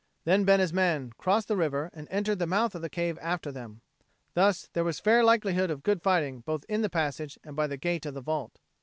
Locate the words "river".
1.55-1.91